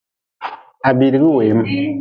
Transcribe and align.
Ha 0.83 0.89
biidigi 0.97 1.29
weem. 1.35 1.59